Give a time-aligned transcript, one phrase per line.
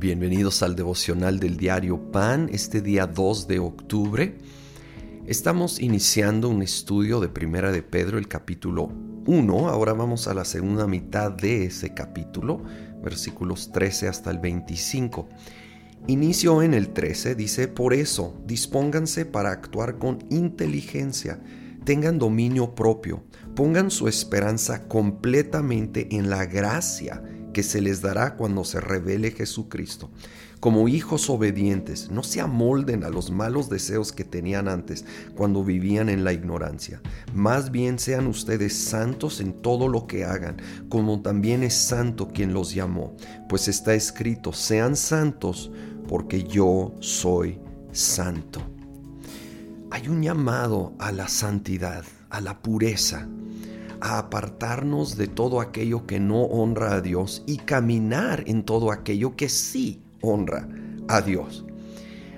[0.00, 4.38] Bienvenidos al devocional del diario Pan, este día 2 de octubre.
[5.26, 8.90] Estamos iniciando un estudio de Primera de Pedro, el capítulo
[9.26, 9.68] 1.
[9.68, 12.62] Ahora vamos a la segunda mitad de ese capítulo,
[13.04, 15.28] versículos 13 hasta el 25.
[16.06, 21.42] Inicio en el 13, dice, por eso, dispónganse para actuar con inteligencia,
[21.84, 23.22] tengan dominio propio,
[23.54, 27.22] pongan su esperanza completamente en la gracia
[27.52, 30.10] que se les dará cuando se revele Jesucristo.
[30.60, 36.10] Como hijos obedientes, no se amolden a los malos deseos que tenían antes cuando vivían
[36.10, 37.00] en la ignorancia.
[37.32, 40.58] Más bien sean ustedes santos en todo lo que hagan,
[40.90, 43.16] como también es santo quien los llamó.
[43.48, 45.70] Pues está escrito, sean santos
[46.06, 47.58] porque yo soy
[47.92, 48.60] santo.
[49.90, 53.26] Hay un llamado a la santidad, a la pureza
[54.00, 59.36] a apartarnos de todo aquello que no honra a Dios y caminar en todo aquello
[59.36, 60.68] que sí honra
[61.08, 61.64] a Dios.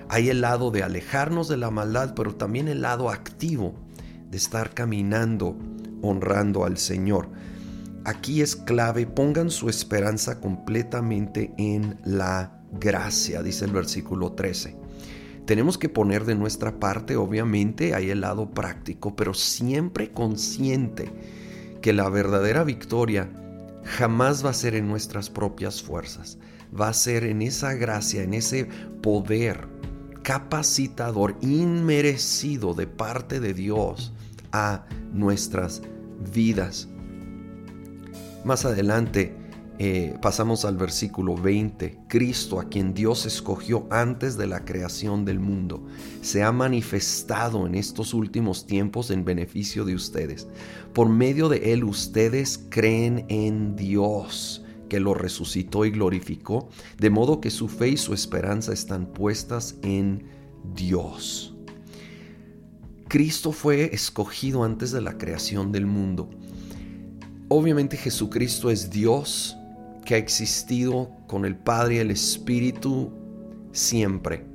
[0.09, 3.73] Hay el lado de alejarnos de la maldad, pero también el lado activo
[4.29, 5.57] de estar caminando
[6.03, 7.29] honrando al Señor.
[8.05, 14.75] Aquí es clave, pongan su esperanza completamente en la gracia, dice el versículo 13.
[15.45, 21.11] Tenemos que poner de nuestra parte, obviamente, hay el lado práctico, pero siempre consciente
[21.83, 23.29] que la verdadera victoria
[23.83, 26.37] jamás va a ser en nuestras propias fuerzas,
[26.73, 28.69] va a ser en esa gracia, en ese
[29.01, 29.67] poder
[30.23, 34.13] capacitador inmerecido de parte de Dios
[34.53, 35.81] a nuestras
[36.33, 36.87] vidas.
[38.45, 39.35] Más adelante
[39.85, 41.99] eh, pasamos al versículo 20.
[42.07, 45.85] Cristo, a quien Dios escogió antes de la creación del mundo,
[46.21, 50.47] se ha manifestado en estos últimos tiempos en beneficio de ustedes.
[50.93, 57.41] Por medio de Él ustedes creen en Dios que lo resucitó y glorificó, de modo
[57.41, 60.23] que su fe y su esperanza están puestas en
[60.73, 61.57] Dios.
[63.09, 66.29] Cristo fue escogido antes de la creación del mundo.
[67.49, 69.57] Obviamente Jesucristo es Dios,
[70.05, 73.11] que ha existido con el Padre y el Espíritu
[73.71, 74.45] siempre.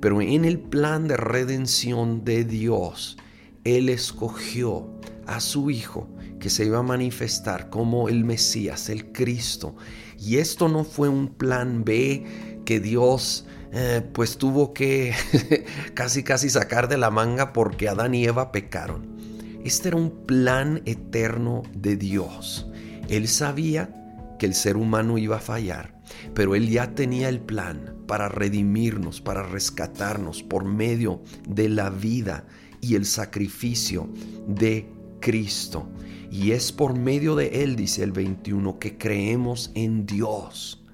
[0.00, 3.16] Pero en el plan de redención de Dios,
[3.64, 6.08] Él escogió a su Hijo
[6.40, 9.76] que se iba a manifestar como el Mesías, el Cristo.
[10.18, 15.14] Y esto no fue un plan B que Dios eh, pues tuvo que
[15.94, 19.16] casi casi sacar de la manga porque Adán y Eva pecaron.
[19.64, 22.66] Este era un plan eterno de Dios.
[23.08, 24.01] Él sabía
[24.42, 25.94] que el ser humano iba a fallar,
[26.34, 32.44] pero Él ya tenía el plan para redimirnos, para rescatarnos por medio de la vida
[32.80, 34.12] y el sacrificio
[34.48, 35.88] de Cristo.
[36.28, 40.84] Y es por medio de Él, dice el 21, que creemos en Dios.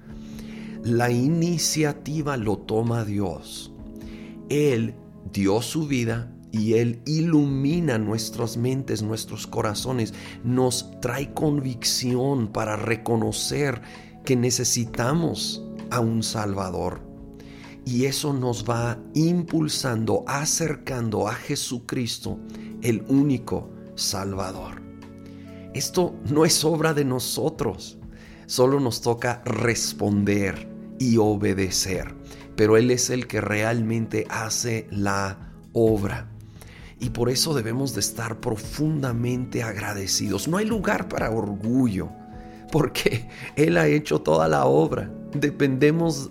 [0.83, 3.73] La iniciativa lo toma Dios.
[4.49, 4.93] Él
[5.33, 13.81] dio su vida y Él ilumina nuestras mentes, nuestros corazones, nos trae convicción para reconocer
[14.25, 17.01] que necesitamos a un Salvador.
[17.85, 22.39] Y eso nos va impulsando, acercando a Jesucristo,
[22.81, 24.81] el único Salvador.
[25.73, 27.97] Esto no es obra de nosotros,
[28.47, 30.67] solo nos toca responder
[30.99, 32.15] y obedecer,
[32.55, 36.27] pero Él es el que realmente hace la obra
[36.99, 40.47] y por eso debemos de estar profundamente agradecidos.
[40.47, 42.09] No hay lugar para orgullo,
[42.71, 45.11] porque Él ha hecho toda la obra.
[45.33, 46.29] Dependemos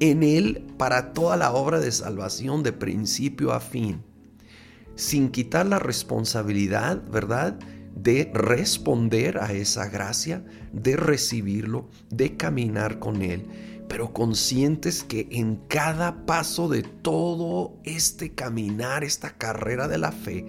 [0.00, 4.02] en Él para toda la obra de salvación de principio a fin,
[4.94, 7.58] sin quitar la responsabilidad, ¿verdad?
[7.94, 13.46] de responder a esa gracia, de recibirlo, de caminar con Él
[13.88, 20.46] pero conscientes que en cada paso de todo este caminar, esta carrera de la fe,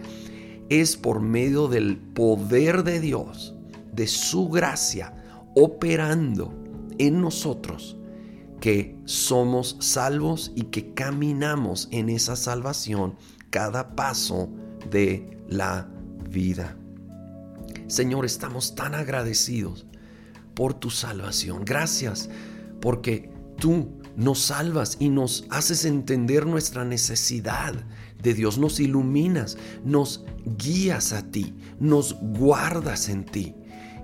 [0.69, 3.56] es por medio del poder de Dios,
[3.94, 5.14] de su gracia,
[5.55, 6.53] operando
[6.97, 7.97] en nosotros,
[8.59, 13.16] que somos salvos y que caminamos en esa salvación
[13.52, 14.49] cada paso
[14.90, 15.88] de la
[16.29, 16.78] vida.
[17.88, 19.85] Señor, estamos tan agradecidos
[20.55, 21.64] por tu salvación.
[21.64, 22.29] Gracias
[22.85, 27.73] porque tú nos salvas y nos haces entender nuestra necesidad
[28.22, 33.55] de Dios, nos iluminas, nos guías a ti, nos guardas en ti.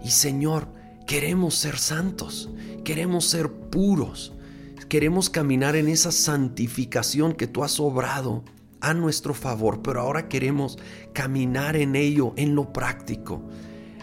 [0.04, 0.68] Y Señor,
[1.06, 2.50] queremos ser santos,
[2.84, 4.34] queremos ser puros,
[4.90, 8.44] queremos caminar en esa santificación que tú has obrado
[8.80, 10.80] a nuestro favor, pero ahora queremos
[11.14, 13.44] caminar en ello, en lo práctico.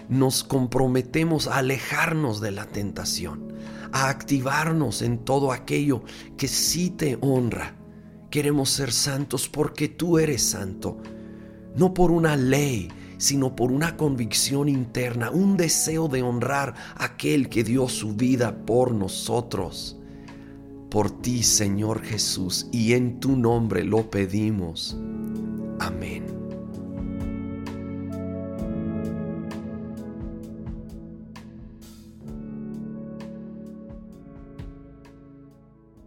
[0.08, 3.57] Nos comprometemos a alejarnos de la tentación
[3.92, 6.02] a activarnos en todo aquello
[6.36, 7.74] que sí te honra.
[8.30, 10.98] Queremos ser santos porque tú eres santo,
[11.76, 12.88] no por una ley,
[13.18, 18.64] sino por una convicción interna, un deseo de honrar a aquel que dio su vida
[18.64, 19.96] por nosotros.
[20.90, 24.96] Por ti, Señor Jesús, y en tu nombre lo pedimos.
[25.80, 26.37] Amén.